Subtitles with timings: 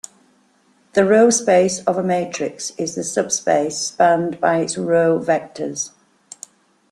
[0.93, 5.91] The row space of a matrix is the subspace spanned by its row vectors.